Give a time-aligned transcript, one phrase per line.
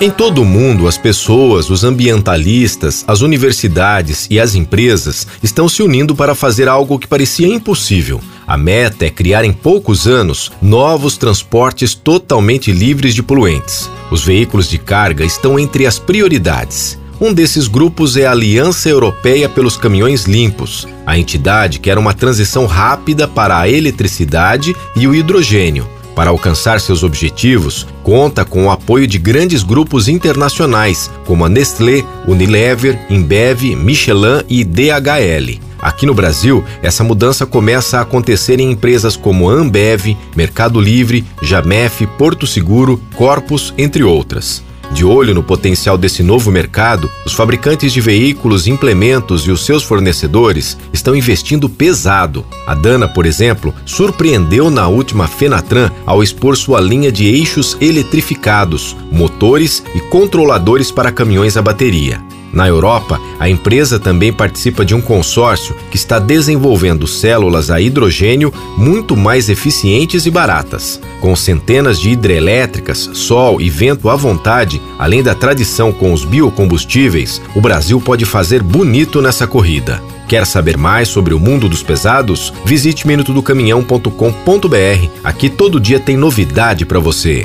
[0.00, 5.82] Em todo o mundo, as pessoas, os ambientalistas, as universidades e as empresas estão se
[5.82, 8.20] unindo para fazer algo que parecia impossível.
[8.46, 13.90] A meta é criar em poucos anos novos transportes totalmente livres de poluentes.
[14.08, 16.96] Os veículos de carga estão entre as prioridades.
[17.20, 20.86] Um desses grupos é a Aliança Europeia pelos Caminhões Limpos.
[21.04, 27.04] A entidade quer uma transição rápida para a eletricidade e o hidrogênio para alcançar seus
[27.04, 34.42] objetivos, conta com o apoio de grandes grupos internacionais, como a Nestlé, Unilever, Embev, Michelin
[34.48, 35.60] e DHL.
[35.78, 42.04] Aqui no Brasil, essa mudança começa a acontecer em empresas como Ambev, Mercado Livre, Jamef,
[42.18, 44.64] Porto Seguro, Corpus, entre outras.
[44.90, 49.82] De olho no potencial desse novo mercado, os fabricantes de veículos, implementos e os seus
[49.82, 52.44] fornecedores estão investindo pesado.
[52.66, 58.96] A Dana, por exemplo, surpreendeu na última Fenatran ao expor sua linha de eixos eletrificados,
[59.12, 62.27] motores e controladores para caminhões a bateria.
[62.58, 68.52] Na Europa, a empresa também participa de um consórcio que está desenvolvendo células a hidrogênio
[68.76, 71.00] muito mais eficientes e baratas.
[71.20, 77.40] Com centenas de hidrelétricas, sol e vento à vontade, além da tradição com os biocombustíveis,
[77.54, 80.02] o Brasil pode fazer bonito nessa corrida.
[80.26, 82.52] Quer saber mais sobre o mundo dos pesados?
[82.64, 85.08] Visite minutodocaminhão.com.br.
[85.22, 87.44] Aqui todo dia tem novidade para você.